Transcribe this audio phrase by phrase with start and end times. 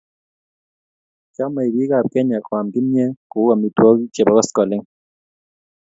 [1.35, 4.85] Chomei biik ab Kenya koam kimyee ko uu amitwokik che bo koskoleny